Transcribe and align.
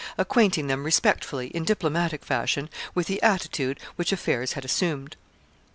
acquainting 0.17 0.65
them 0.65 0.83
respectfully, 0.83 1.49
in 1.49 1.63
diplomatic 1.63 2.25
fashion, 2.25 2.71
with 2.95 3.05
the 3.05 3.21
attitude 3.21 3.79
which 3.97 4.11
affairs 4.11 4.53
had 4.53 4.65
assumed. 4.65 5.15